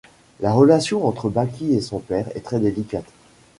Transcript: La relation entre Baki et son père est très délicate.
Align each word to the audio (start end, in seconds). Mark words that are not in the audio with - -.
La 0.39 0.51
relation 0.51 1.05
entre 1.05 1.29
Baki 1.29 1.75
et 1.75 1.81
son 1.81 1.99
père 1.99 2.27
est 2.35 2.41
très 2.43 2.59
délicate. 2.59 3.05